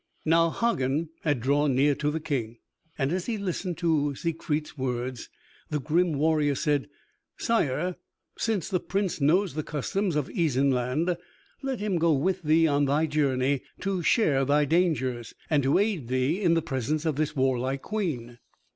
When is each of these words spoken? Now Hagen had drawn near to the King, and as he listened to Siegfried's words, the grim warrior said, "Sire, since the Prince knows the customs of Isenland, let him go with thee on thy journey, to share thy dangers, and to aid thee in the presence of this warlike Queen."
Now 0.25 0.49
Hagen 0.49 1.09
had 1.21 1.41
drawn 1.41 1.75
near 1.75 1.93
to 1.93 2.09
the 2.09 2.19
King, 2.19 2.57
and 2.97 3.11
as 3.11 3.27
he 3.27 3.37
listened 3.37 3.77
to 3.77 4.15
Siegfried's 4.15 4.75
words, 4.75 5.29
the 5.69 5.79
grim 5.79 6.13
warrior 6.13 6.55
said, 6.55 6.89
"Sire, 7.37 7.97
since 8.35 8.67
the 8.67 8.79
Prince 8.79 9.21
knows 9.21 9.53
the 9.53 9.61
customs 9.61 10.15
of 10.15 10.27
Isenland, 10.35 11.15
let 11.61 11.79
him 11.79 11.99
go 11.99 12.13
with 12.13 12.41
thee 12.41 12.65
on 12.65 12.85
thy 12.85 13.05
journey, 13.05 13.61
to 13.81 14.01
share 14.01 14.43
thy 14.43 14.65
dangers, 14.65 15.35
and 15.51 15.61
to 15.61 15.77
aid 15.77 16.07
thee 16.07 16.41
in 16.41 16.55
the 16.55 16.63
presence 16.63 17.05
of 17.05 17.15
this 17.15 17.35
warlike 17.35 17.83
Queen." 17.83 18.39